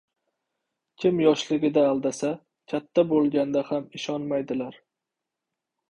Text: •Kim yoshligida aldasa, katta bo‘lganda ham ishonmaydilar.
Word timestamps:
•Kim 1.03 1.21
yoshligida 1.23 1.83
aldasa, 1.91 2.33
katta 2.73 3.05
bo‘lganda 3.13 3.67
ham 3.71 3.89
ishonmaydilar. 4.01 4.85